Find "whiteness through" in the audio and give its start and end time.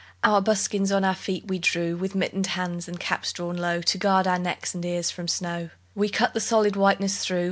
6.75-7.39